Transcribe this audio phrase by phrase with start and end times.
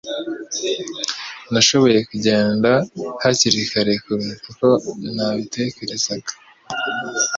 [1.51, 2.71] Nashoboye kugenda
[3.23, 6.31] hakiri kare kuruta uko nabitekerezaga.